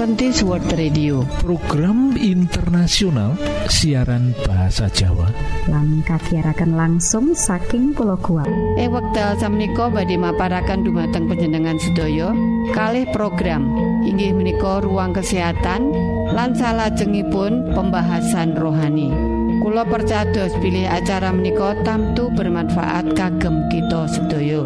[0.00, 1.28] Adventist World Radio.
[1.44, 3.36] Program internasional
[3.68, 5.28] siaran bahasa Jawa.
[5.68, 8.48] Lang kagiatan langsung saking pulau kuat
[8.80, 12.32] eh wekdal samiko badhe maparakan dumateng penjenengan sedaya.
[12.72, 13.76] Kalih program.
[14.00, 15.92] Inggih menika ruang kesehatan
[16.32, 19.12] lan salajengipun pembahasan rohani.
[19.60, 24.64] Kulo percados pilih acara menika tamtu bermanfaat kagem kita sedaya.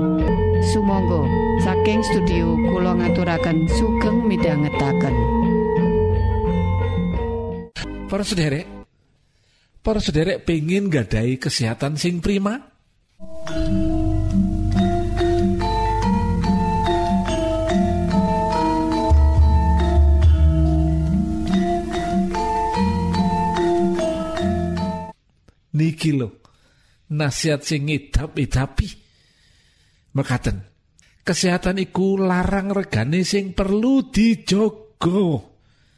[0.70, 5.14] Sumangga saking studio kula ngaturaken sugeng midhangetaken.
[8.10, 8.66] Para sederek
[9.84, 12.56] Para sederek pengen gadai kesehatan sing prima?
[25.76, 26.40] Niki lo
[27.12, 28.88] nasihat sing ngidap-idapi
[30.16, 30.73] mekaten
[31.24, 35.50] kesehatan iku larang regane sing perlu dijogo.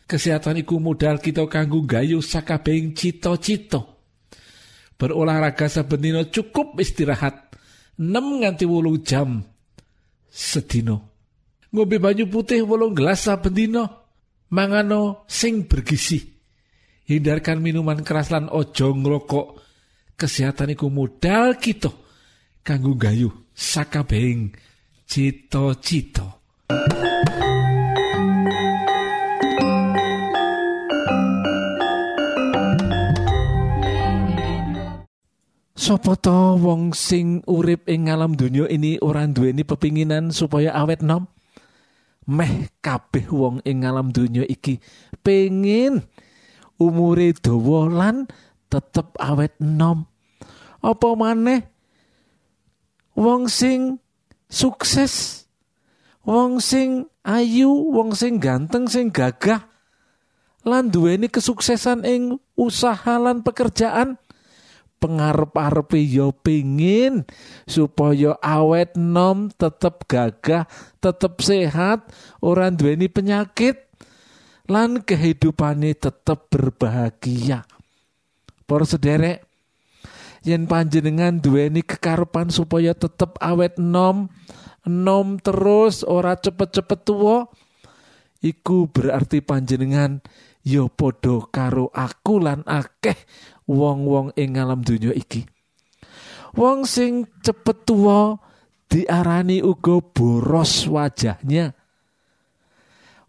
[0.07, 3.83] Kesehatan iku modal kita kanggo gayu sakabehing cita-cita.
[4.97, 7.53] Berolahraga saben dina cukup istirahat
[8.01, 9.45] 6 nganti 8 jam
[10.31, 11.13] sedino
[11.69, 13.85] ngombe banyu putih wolung gelas saben dina
[14.49, 16.23] mangano sing bergizi.
[17.07, 19.49] Hindarkan minuman keras lan ojo ngrokok.
[20.17, 21.93] Kesehatan iku modal kita
[22.65, 24.57] kanggo gayu sakabehing
[25.07, 26.37] cita-cita
[35.87, 41.31] Sopo to wong sing urip ing alam donya ini ora duweni pepinginan supaya awet nom?
[42.27, 44.83] Meh kabeh wong ing alam donya iki
[45.23, 46.03] pengin
[46.83, 48.27] umure dawa lan
[48.67, 50.11] tetep awet nom.
[50.83, 51.63] Apa maneh
[53.15, 54.03] wong sing
[54.51, 55.45] sukses,
[56.27, 59.67] wong sing ayu, wong sing ganteng, sing gagah.
[60.67, 64.19] Lan duweni kesuksesan ing usaha lan pekerjaan.
[64.97, 67.29] Pengarep-arepe yo pengin
[67.69, 70.65] supaya awet nom tetep gagah
[71.05, 72.09] tetep sehat
[72.41, 73.87] ora duweni penyakit
[74.67, 77.63] lan kehidupane tetep berbahagia.
[78.67, 79.46] Para sederek
[80.47, 84.31] yen panjenengan duweni kekarepan supaya tetep awet nom
[84.87, 87.51] nom terus ora cepet-cepet tua
[88.39, 90.23] iku berarti panjenengan
[90.63, 93.19] yo podo karo aku lan akeh
[93.67, 95.47] wong-wong ing alam donya iki.
[96.55, 98.39] Wong sing cepet tuwa
[98.87, 101.75] diarani uga boros wajahnya.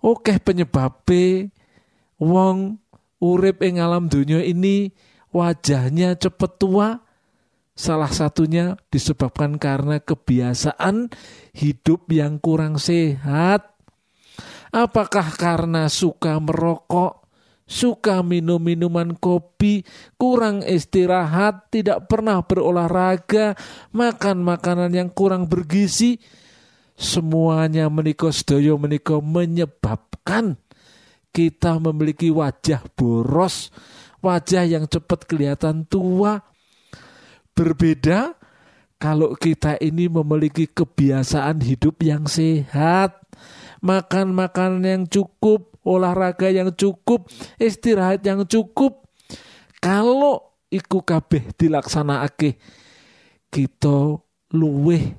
[0.05, 1.49] Oke penyebabe
[2.22, 2.78] wong
[3.17, 4.94] urip ing alam donya ini
[5.34, 7.06] wajahnya cepet tua.
[7.77, 11.13] Salah satunya disebabkan karena kebiasaan
[11.53, 13.77] hidup yang kurang sehat.
[14.73, 17.21] Apakah karena suka merokok,
[17.69, 19.85] suka minum minuman kopi,
[20.17, 23.53] kurang istirahat, tidak pernah berolahraga,
[23.93, 26.17] makan makanan yang kurang bergizi,
[26.97, 30.57] semuanya menikah sedaya menikah menyebabkan
[31.29, 33.69] kita memiliki wajah boros,
[34.25, 36.56] wajah yang cepat kelihatan tua.
[37.57, 38.38] Berbeda
[39.01, 43.18] kalau kita ini memiliki kebiasaan hidup yang sehat,
[43.81, 47.29] makan makanan yang cukup, olahraga yang cukup,
[47.62, 49.06] istirahat yang cukup.
[49.78, 52.57] Kalau iku kabeh dilaksanakake,
[53.53, 54.17] kita
[54.53, 55.13] luweh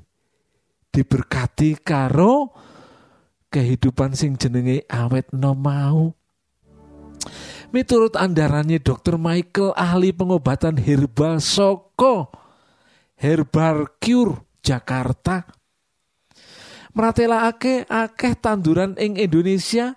[0.91, 2.51] diberkati karo
[3.55, 6.18] kehidupan sing jenenge awet no mau.
[7.69, 9.21] Miturut andarannya Dr.
[9.21, 12.33] Michael ahli pengobatan herbal Soko
[13.19, 15.45] Herbal Cure Jakarta
[16.97, 19.95] Meratelakake akeh tanduran ing Indonesia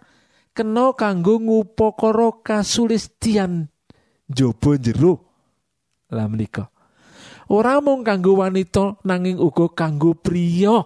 [0.52, 3.72] kena kanggo ngupakara kasulistian
[4.28, 5.31] jaba jero
[6.12, 6.68] lah menika
[7.48, 10.84] ora mung kanggo wanita nanging uga kanggo priya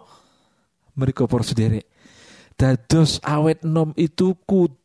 [0.94, 1.90] mereka sederek
[2.56, 4.85] dados awet nom itu kudu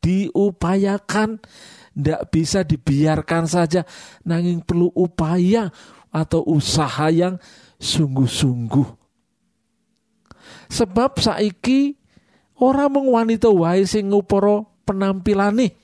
[0.00, 1.42] diupayakan
[1.92, 3.84] ndak bisa dibiarkan saja
[4.24, 5.68] nanging perlu upaya
[6.10, 7.36] atau usaha yang
[7.76, 9.00] sungguh-sungguh
[10.70, 11.98] sebab saiki
[12.62, 15.74] ora mung wanita wae sing ngupara penampilane.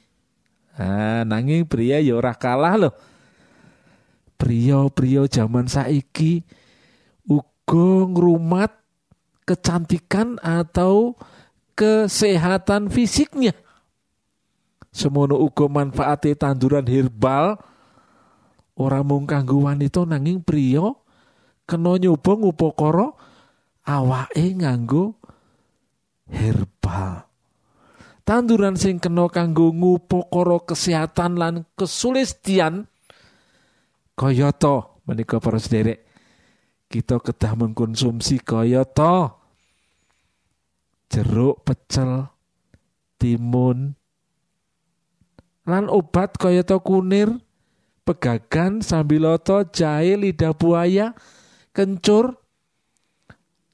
[0.78, 2.94] Ah, nanging pria ya ora kalah loh.
[4.36, 6.44] Pria-pria zaman saiki
[7.24, 8.70] uga ngrumat
[9.48, 11.16] kecantikan atau
[11.72, 13.56] kesehatan fisiknya.
[14.96, 17.60] Semono uga manfaate tanduran herbal
[18.80, 20.88] ora mung kanggo wanita nanging pria
[21.68, 23.12] kena nyoba ngupakara
[23.84, 25.20] awake nganggo
[26.32, 27.28] herbal.
[28.26, 32.90] tanduran sing kena kanggo ngupokara kesehatan lan kesulistian
[34.18, 36.02] kayata menika para sederek
[36.90, 39.30] kita kedah mengkonsumsi kayata
[41.06, 42.26] jeruk pecel
[43.20, 43.94] timun
[45.66, 47.42] lan obat kayata kunir
[48.06, 51.12] pegagan sambiloto jahe lidah buaya
[51.74, 52.38] kencur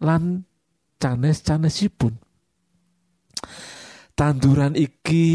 [0.00, 0.48] lan
[0.96, 2.16] canes-canesipun.
[4.16, 5.28] Tanduran iki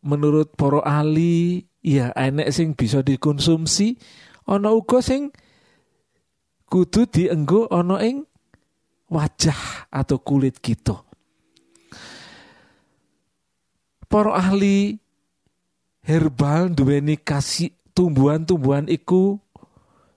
[0.00, 3.96] menurut para ahli ya enek sing bisa dikonsumsi
[4.44, 5.32] ana uga sing
[6.68, 8.24] kudu dienggo ana ing
[9.10, 11.02] wajah atau kulit kita.
[14.10, 14.98] Para ahli
[16.10, 19.38] herbal duweni kasih tumbuhan-tumbuhan iku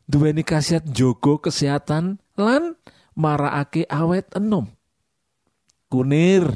[0.10, 2.74] duweni khasiat jogo kesehatan lan
[3.14, 4.74] marakake awet enom
[5.94, 6.50] kunir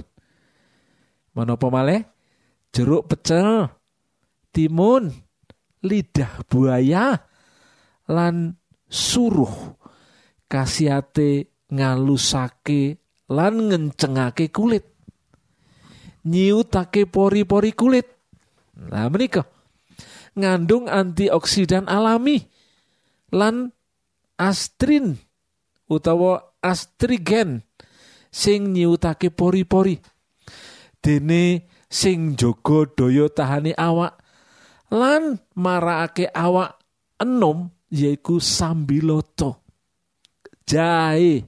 [1.38, 2.02] Menapa malih?
[2.74, 3.70] Jeruk pecel,
[4.50, 5.14] timun,
[5.86, 7.14] lidah buaya,
[8.10, 8.58] lan
[8.90, 9.78] suruh
[10.50, 12.98] kasiate ngalusake
[13.30, 14.98] lan ngencengake kulit.
[16.26, 18.17] Nyiutake pori-pori kulit.
[18.78, 19.50] Nah menika
[20.38, 22.46] ngandung antioksidan alami.
[23.34, 23.74] Lan
[24.40, 25.18] astrin
[25.90, 27.66] utawa astrigen
[28.30, 30.00] sing nyiutake pori-pori.
[31.02, 34.20] Dene sing jaga daya tahane awak
[34.94, 36.80] lan marakake awak
[37.20, 39.66] enom yaiku sambiloto.
[40.68, 41.48] Jahe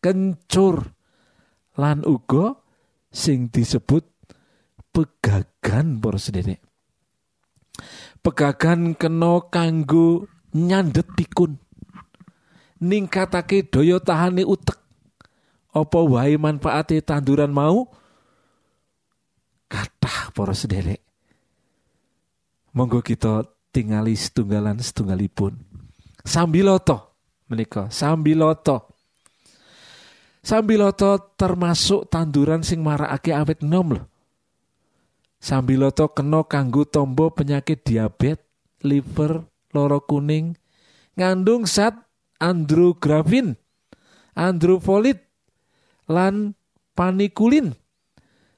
[0.00, 0.84] kencur
[1.80, 2.56] lan uga
[3.08, 4.04] sing disebut
[5.64, 6.60] pegagan para sederek
[8.20, 11.56] pegagan kena kanggo nyandet pikun.
[12.84, 14.76] Ningkatake daya tahane utek.
[15.72, 17.88] Apa wae manfaate tanduran mau?
[19.72, 21.00] Kathah para sederek
[22.76, 25.56] monggo kita tingali setunggalan setunggalipun
[26.20, 27.16] sambiloto
[27.48, 28.92] menika sambiloto.
[30.44, 34.13] Sambiloto termasuk tanduran sing marakake awet nom lho
[35.44, 38.40] sambiloto kena kanggo tombo penyakit diabetes
[38.80, 39.44] liver
[39.76, 40.56] loro kuning
[41.20, 41.92] ngandung zat
[42.40, 43.60] andrografin
[44.32, 45.20] androfolit
[46.08, 46.56] lan
[46.96, 47.76] panikulin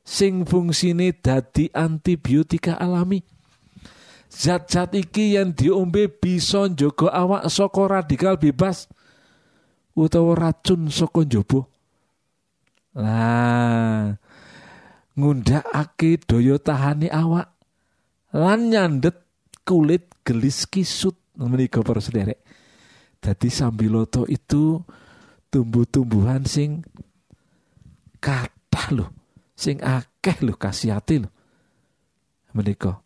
[0.06, 3.27] sing fungsine dadi antibiotika alami.
[4.27, 8.91] Zat-zat iki yang diombe bisa njogo awak saka radikal bebas
[9.97, 11.61] utawa racun saka njaba.
[12.97, 14.19] Lah
[15.16, 17.56] ngundhakake daya tahane awak
[18.36, 19.16] lan nyandet
[19.64, 21.16] kulit gelis kisut.
[21.36, 22.40] Menika para sederek.
[23.20, 24.80] Dadi sambiloto itu
[25.52, 26.80] tumbuh-tumbuhan sing
[28.20, 29.10] kathah loh
[29.52, 31.30] sing akeh lho kasihati lho.
[32.56, 33.00] Menika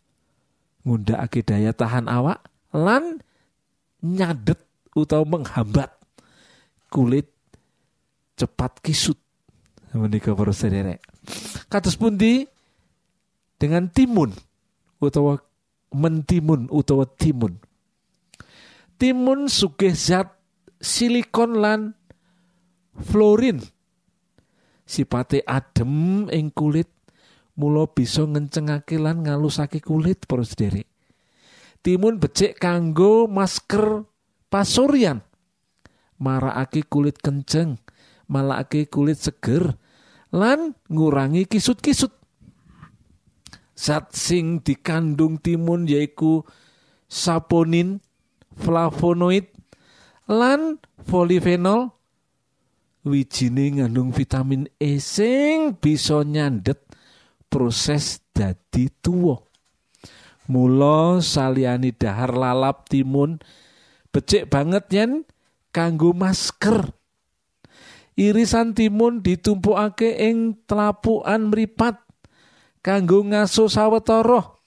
[0.87, 3.19] ngundhakake daya tahan awak lan
[4.03, 4.59] nyadet
[4.95, 5.91] utawa menghambat
[6.91, 7.27] kulit
[8.39, 9.19] cepat kisut.
[9.91, 11.03] Menika para sederek
[11.71, 12.43] kados pundi?
[13.55, 14.35] Dengan timun
[14.99, 15.39] utawa
[15.95, 17.55] mentimun utawa timun.
[18.99, 20.29] Timun sugih zat
[20.83, 21.81] silikon lan
[22.99, 23.63] fluorin
[24.83, 26.91] sipate adem ing kulit
[27.55, 30.89] mula bisa ngencengake lan ngalusake kulit para sederek.
[31.81, 34.05] Timun becik kanggo masker
[34.51, 35.23] pasuryan
[36.21, 37.81] marakake kulit kenceng
[38.29, 39.80] malakake kulit seger
[40.31, 42.11] lan ngurangi kisut-kisut
[43.75, 46.43] zat sing dikandung timun yaiku
[47.11, 47.99] saponin
[48.55, 49.51] flavonoid
[50.31, 51.91] lan polifenol
[53.01, 56.85] wijine ngandung vitamin E sing bisa nyandet
[57.49, 59.41] proses dadi tuwa.
[60.51, 63.39] Mula saliyani dahar lalap timun
[64.11, 65.11] becik banget yen
[65.73, 66.91] kanggo masker.
[68.21, 72.05] Irisan timun ditumpukake ing telapukan mripat
[72.85, 74.61] kanggo ngaso sawetara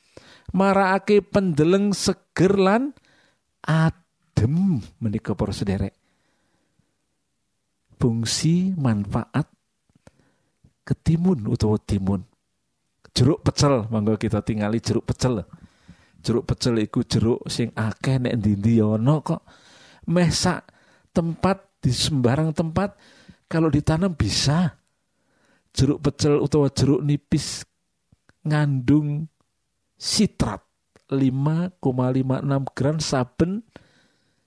[0.50, 2.90] marakake pendeleng seger lan
[3.62, 5.94] adem menika para sederek.
[7.94, 9.46] Fungsi manfaat
[10.82, 12.26] ketimun utawa timun.
[13.14, 15.46] Jeruk pecel mangga kita tinggali jeruk pecel.
[16.26, 19.46] Jeruk pecel iku jeruk sing akeh nek ndi ono kok.
[20.11, 20.66] Mesak
[21.14, 22.99] tempat di sembarang tempat
[23.48, 24.78] kalau ditanam bisa.
[25.74, 27.66] Jeruk pecel utawa jeruk nipis
[28.46, 29.26] ngandung
[29.98, 30.62] sitrat
[31.10, 31.82] 5,56
[32.78, 33.52] gram saben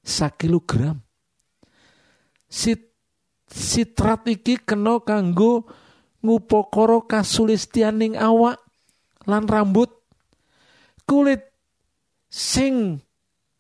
[0.08, 1.04] sakilogram.
[2.48, 2.96] Sit
[3.52, 5.68] sitrat iki kena kanggo
[6.24, 8.60] ngupakara kasulistianing awak
[9.28, 9.92] lan rambut
[11.08, 11.44] kulit
[12.28, 13.04] sing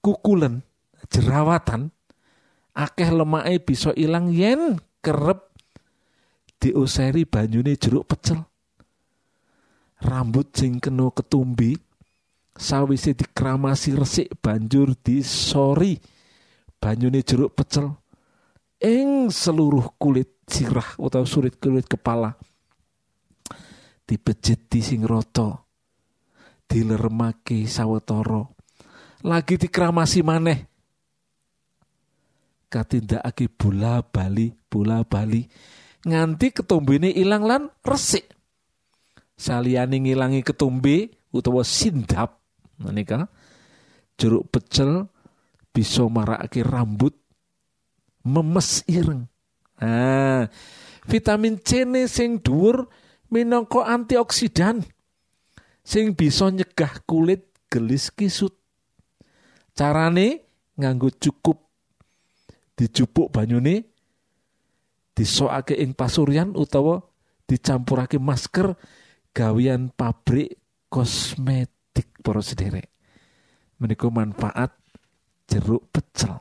[0.03, 0.63] kukulen
[1.07, 1.91] jerawatan
[2.75, 5.39] akeh lemake bisa ilang yen kerep
[6.57, 8.41] diuseri banyune jeruk pecel.
[9.97, 11.73] Rambut sing kena ketumbi
[12.57, 15.97] sawise dikramasi resik banjur disori
[16.77, 17.93] banyune jeruk pecel
[18.77, 22.37] ing seluruh kulit sirah utawa surit kulit kepala.
[24.07, 25.67] Dibejeti sing rata
[26.69, 28.45] dileremake sawetara.
[29.25, 30.76] Lagi dikramasi maneh
[32.67, 35.47] katindakake bola bali bola bali
[36.07, 38.27] nganti ketumbene ilang lan resik.
[39.37, 42.41] Saliyane ngilangi ketumbe utawa sindap
[42.81, 43.29] menika.
[44.17, 45.05] Jeruk pecel
[45.69, 47.13] bisa marakake rambut
[48.25, 49.29] memes ireng.
[49.77, 50.49] Ah
[51.05, 52.89] vitamin C ne sing dhuwur
[53.29, 54.81] minangka antioksidan
[55.85, 58.57] sing bisa nyegah kulit gelis kisut.
[59.77, 60.41] Carane
[60.73, 61.66] nganggo cukup
[62.77, 63.89] dijupuk banyune
[65.17, 67.01] disokake ing pasuryan utawa
[67.49, 68.77] dicampurake masker
[69.33, 70.61] gawian pabrik
[70.93, 72.93] kosmetik para sederek.
[73.81, 74.73] Menika manfaat
[75.49, 76.37] jeruk pecel.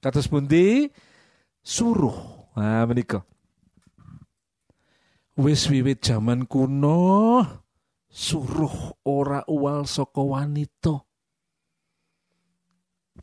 [0.00, 0.88] Kados pundi?
[1.60, 2.48] Suruh.
[2.56, 3.24] Nah menika.
[5.40, 7.40] Wis wiwit jaman kuno
[8.10, 11.06] suruh ora uwal saka wanita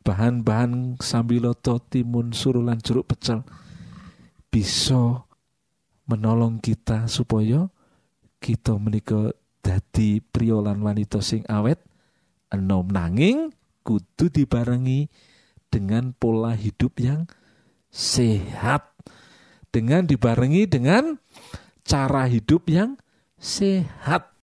[0.08, 3.44] bahan-bahan sambiloto timun suruh lan jeruk pecel
[4.48, 5.28] bisa
[6.08, 7.68] menolong kita supaya
[8.40, 11.84] kita menika dadi priolan wanita sing awet
[12.48, 13.52] enom nanging
[13.84, 15.12] kudu dibarengi
[15.68, 17.28] dengan pola hidup yang
[17.92, 18.88] sehat.
[19.68, 21.20] Dengan dibarengi dengan
[21.84, 22.96] cara hidup yang
[23.36, 24.38] sehat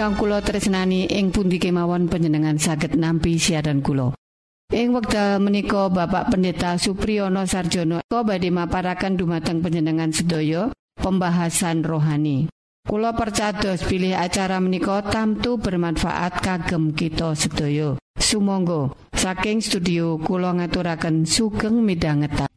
[0.00, 4.16] ingkang kula tresnani ing pundi kemawon panjenengan saged nampi siaran kula.
[4.72, 12.48] Ing wekdal menika Bapak Pendeta Supriyono Sarjono kok badhe maparaken dumateng panjenengan sedaya pembahasan rohani.
[12.80, 18.00] Kulo percados pilih acara menika tamtu bermanfaat kagem kita sedaya.
[18.16, 22.48] Sumangga saking studio kula ngaturaken sugeng midhanget.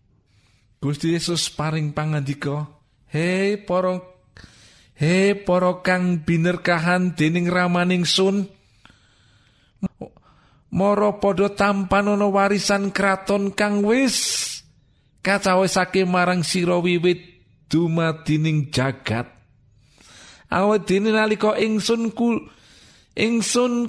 [0.80, 2.72] Gusti Yesus paring pangandika,
[3.12, 4.13] "Hei para
[4.94, 8.50] He para kang binerkahan dening ramaning sun
[10.74, 14.42] Mara padha tampan warisan kraton kang wis
[15.22, 17.22] kacawesake marang sira wiwit
[17.70, 19.30] dumadining jagat.
[20.50, 22.42] Awet dene nalika ingsun ku
[23.14, 23.86] ingsun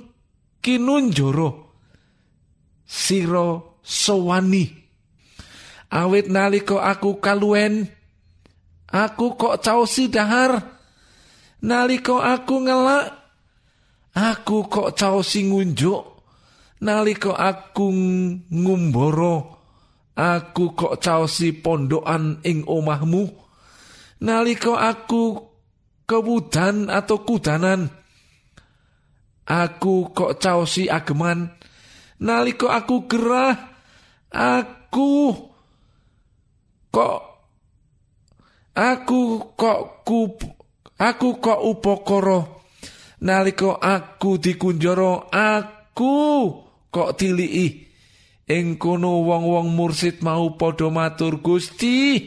[0.60, 1.72] kinunjoro
[2.84, 4.68] sira sowani.
[5.88, 7.88] Awit nalika aku kaluen
[8.92, 10.73] aku kok caosi dahar
[11.64, 13.08] Naliko aku ngelak
[14.12, 16.02] aku kok caosi ngunjuk.
[16.84, 17.88] Naliko aku
[18.52, 19.36] ngumboro
[20.12, 23.24] aku kok caosi pondokan ing omahmu.
[24.20, 25.40] Naliko aku
[26.04, 27.88] kewudan atau kudanan
[29.48, 31.48] aku kok caosi ageman.
[32.20, 33.56] Naliko aku gerah
[34.28, 35.32] aku
[36.92, 37.20] kok
[38.76, 39.20] aku
[39.56, 40.28] kok ku
[40.94, 42.46] Aku kok upakara
[43.24, 46.14] nalika aku dikunjara aku
[46.92, 47.82] kok tiliki.
[48.44, 52.20] Ing kono wong-wong mursid mau padha matur Gusti.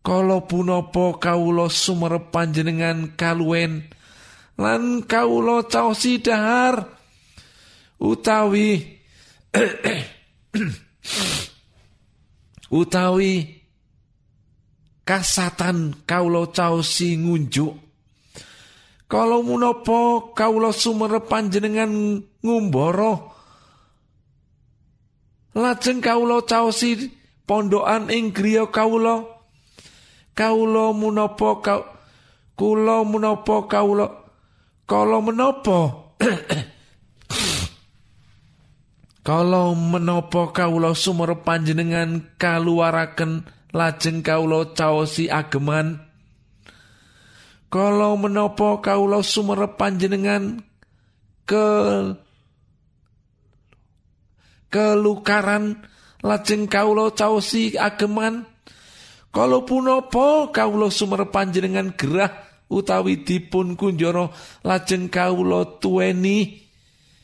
[0.00, 3.84] Kala punapa kawula sumerep panjenengan kaluwen
[4.56, 6.88] lan kawula caosi dahar
[8.00, 8.80] utawi
[12.80, 13.59] utawi
[15.10, 17.74] kasatan kaulo caosi ngunjuk.
[19.10, 23.34] Kalau munopo kaulo sumerep panjenengan ngumboro
[25.58, 27.10] lajeng kaulo caosi
[27.42, 29.42] pondokan ing griya kaulo.
[30.38, 31.82] Kaulo munopo kau
[32.54, 34.06] kulo munopo kaulo.
[34.86, 35.78] Kalau menopo
[39.26, 46.02] kalau menopo kaulo sumerep panjenengan kaluaraken lajeng kawula caosi ageman.
[47.70, 50.58] Kala menapa kawula sumerep panjenengan
[51.46, 51.66] ke
[54.70, 55.86] kelukaran
[56.22, 58.46] lajeng kawula caosi ageman.
[59.30, 62.34] Kala punapa kawula sumerep panjenengan gerah
[62.66, 64.34] utawi dipun kunjara
[64.66, 66.66] lajeng kawula tuweni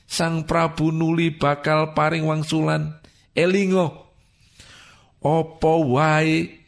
[0.06, 2.94] Sang Prabu nuli bakal paring wangsulan.
[3.35, 4.05] Elingo
[5.26, 6.62] apa wae?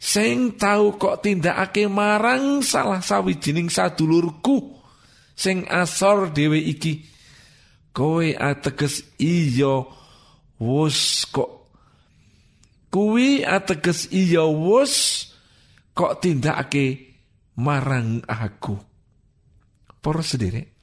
[0.00, 4.80] Sing tau kok tindakake marang salah sawijining sadulurku
[5.36, 7.04] sing asor dhewe iki.
[7.92, 9.84] Kowe ateges iya
[10.56, 11.68] wus kok.
[12.90, 15.26] Kuwi ateges iya wus
[15.94, 17.14] kok tindakake
[17.60, 18.74] marang aku.
[20.00, 20.80] Para sederek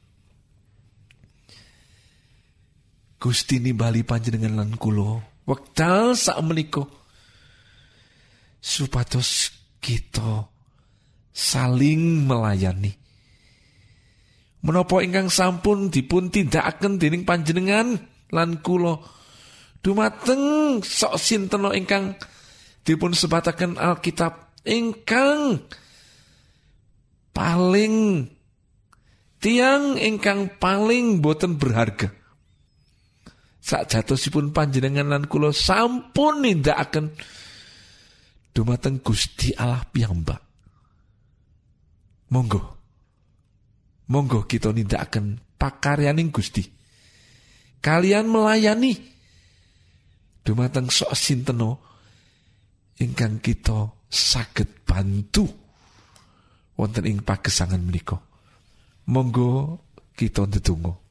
[3.17, 5.17] Gusti nimbali panjenengan lan kula
[5.48, 6.84] wekdal sak menika
[8.60, 10.52] supados kita
[11.32, 12.92] saling melayani.
[14.60, 17.96] Menapa ingkang sampun dipun tindakaken dening panjenengan
[18.36, 19.00] lan kula
[19.80, 22.20] dumateng sok sinten ingkang
[22.84, 25.64] dipun sebataken Alkitab ingkang
[27.32, 28.28] paling
[29.40, 32.12] tiang ingkang paling boten berharga
[33.67, 37.12] sak jatosipun panjenengan lan kula sampun nindakaken
[38.56, 40.39] dumateng Gusti Allah piyambak.
[42.32, 42.62] Monggo.
[44.08, 46.63] Monggo kita nindakaken pakaryaning Gusti.
[47.84, 48.95] Kalian melayani
[50.47, 51.84] dumateng sok sinteno
[53.03, 55.43] ingkang kita saged bantu
[56.80, 58.15] wonten ing pagesangan menika.
[59.12, 59.75] Monggo
[60.15, 61.07] kita ndedonga.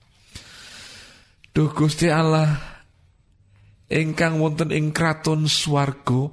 [1.56, 2.52] Duh Gusti Allah
[3.88, 6.28] ingkang wonten ing kraton swarga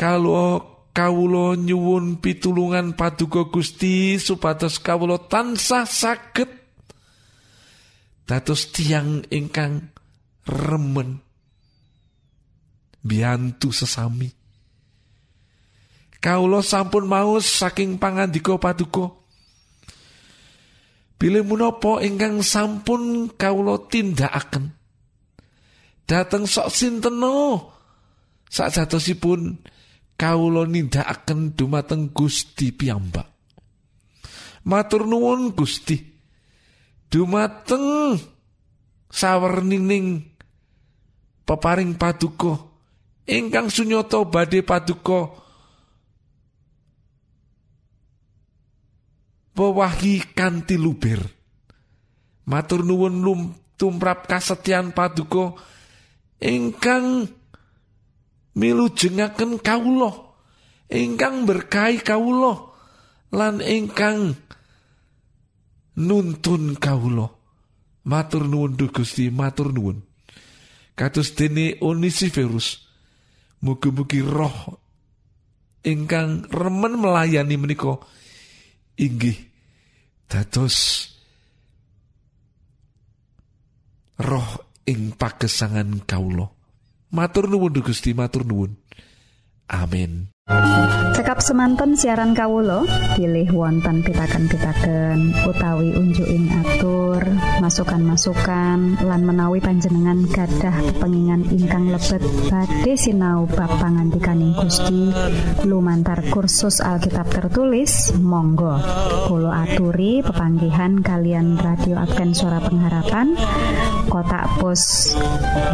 [0.00, 0.64] kalau
[0.96, 6.48] kawula nyuwun pitulungan paduka Gusti supados kawula tansah saged
[8.24, 9.92] dados tiang ingkang
[10.48, 11.20] remen
[13.04, 14.32] biantu sesami.
[16.16, 19.12] Kawula sampun maus saking pangandika paduka
[21.14, 24.74] Bilih menapa ingkang sampun kawula tindakaken?
[26.04, 27.70] Dateng sok sinteno.
[28.50, 29.56] Sajatosipun
[30.18, 33.26] kawula nindakaken dumateng Gusti piyambak.
[34.66, 35.96] Matur nuwun Gusti.
[37.08, 38.18] Dumateng
[39.06, 40.22] sawernining
[41.46, 42.58] peparing paduka.
[43.24, 45.43] Ingkang sunyata badhe paduka
[49.54, 51.22] pewahi kanthi luber.
[52.44, 53.24] Matur nuwun
[53.78, 55.56] tumrap kasetyan paduka
[56.38, 57.26] ingkang
[58.54, 60.12] milujengaken kawula
[60.92, 62.70] ingkang berkahi kawula
[63.34, 64.38] lan ingkang
[65.98, 67.34] nuntun kawula
[68.06, 70.06] matur nuwun Gusti matur nuwun
[70.94, 72.86] kados dene Onisiferus
[73.58, 74.78] mugi-mugi roh
[75.82, 77.98] ingkang remen melayani menika
[78.98, 79.38] inggih.
[80.28, 81.08] Dados
[84.18, 84.50] roh
[84.88, 86.50] ing pagesangan kawula.
[87.14, 88.74] Matur nuwun Gusti matur nuwun.
[89.70, 92.84] Amin Cekap semanten siaran Kawulo
[93.16, 97.24] pilih wonten pitaken-pitaken utawi unjuin atur
[97.64, 102.20] masukan-masukan lan menawi panjenengan gadah kepengingan ingkang lebet.
[102.52, 105.16] Badhe sinau ba pangantikaning Gusti
[105.64, 108.76] lumantar kursus Alkitab tertulis Monggo.
[109.24, 113.32] Kulo aturi pepanggihan kalian radio Advent suara pengharapan
[114.12, 115.16] kotak pos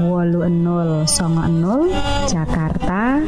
[0.06, 3.18] wolu 00 Jakarta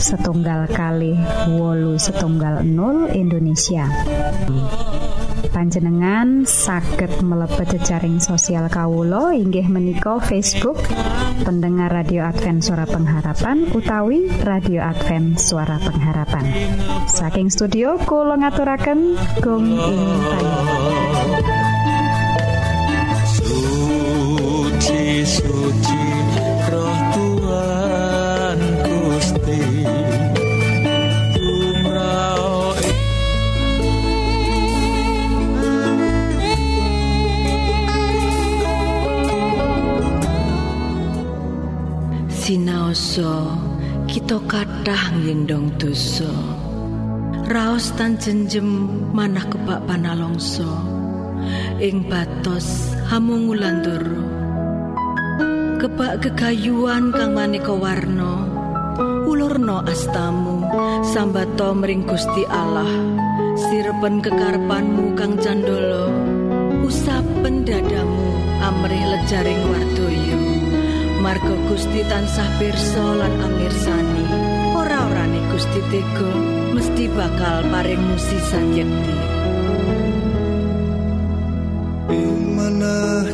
[0.00, 1.18] setunggal kali kali
[1.50, 3.90] wolu setunggal 0 Indonesia.
[5.50, 10.78] Panjenengan saged mlebet jejaring sosial Kawulo inggih menika Facebook
[11.42, 16.46] pendengar radio Advent suara pengharapan utawi radio Advent suara pengharapan.
[17.10, 20.06] Saking studio Kulo ngaturaken gong ing
[23.26, 26.05] suci suci
[42.46, 43.58] sinaosa
[44.06, 46.30] kita kathah ngendong dosa.
[47.50, 50.70] Raos tan jenjem manah kebak panalongso
[51.82, 54.22] ing batos hamungulandoro
[55.82, 58.46] kebak kegayuan kang maneka warna
[59.26, 60.62] ulurno astamu
[61.02, 62.94] sambato mring Gusti Allah.
[63.58, 66.14] Sirepen kekarpanmu kang candolo
[66.86, 70.35] usapen dadamu amrih lejaring wardoyo
[71.26, 74.30] Margo Gusti tansah pirsa lan amirsani.
[74.78, 76.30] Ora-orane Gusti Tega
[76.70, 79.18] mesti bakal paring musisan yekti.
[82.14, 82.62] Ing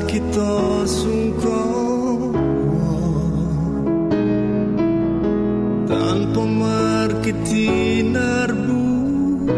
[0.09, 0.57] kita
[0.89, 2.33] sungkong
[5.85, 9.53] tanpa markiti narbuka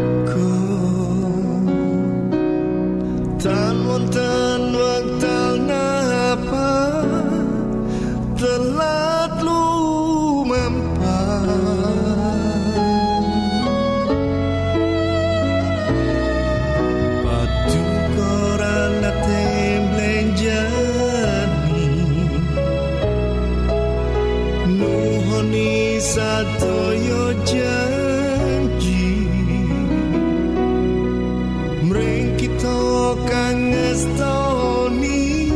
[33.95, 35.51] gastoni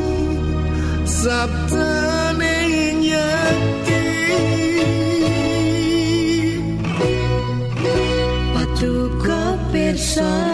[1.05, 2.55] sabtane
[3.03, 4.03] nyeki.
[8.53, 9.39] Patuko
[9.71, 10.48] persona